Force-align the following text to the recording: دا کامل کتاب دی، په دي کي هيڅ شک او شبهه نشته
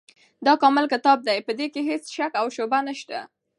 دا 0.45 0.53
کامل 0.61 0.85
کتاب 0.93 1.17
دی، 1.27 1.39
په 1.47 1.51
دي 1.57 1.67
کي 1.73 1.81
هيڅ 1.89 2.03
شک 2.15 2.31
او 2.41 2.45
شبهه 2.55 2.81
نشته 2.87 3.19